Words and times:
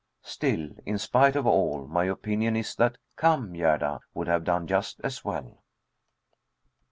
Still, 0.23 0.69
in 0.83 0.97
spite 0.97 1.35
of 1.35 1.45
all, 1.45 1.85
my 1.85 2.05
opinion 2.05 2.55
is 2.55 2.73
that 2.77 2.97
"Come, 3.17 3.53
Gerda," 3.53 3.99
would 4.15 4.25
have 4.27 4.43
done 4.43 4.65
just 4.65 4.99
as 5.03 5.23
well. 5.23 5.61